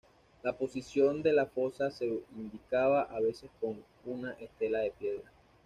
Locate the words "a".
3.03-3.19